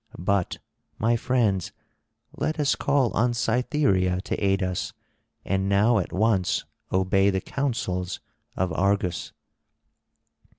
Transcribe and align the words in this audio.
But, 0.17 0.57
my 0.97 1.15
friends, 1.15 1.71
let 2.35 2.59
us 2.59 2.73
call 2.75 3.11
on 3.13 3.35
Cytherea 3.35 4.19
to 4.21 4.35
aid 4.43 4.63
us, 4.63 4.93
and 5.45 5.69
now 5.69 5.99
at 5.99 6.11
once 6.11 6.65
obey 6.91 7.29
the 7.29 7.39
counsels 7.39 8.19
of 8.57 8.73
Argus." 8.73 9.31